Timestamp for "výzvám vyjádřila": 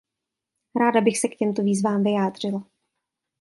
1.61-2.67